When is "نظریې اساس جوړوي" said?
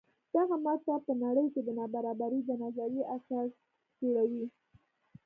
2.63-4.45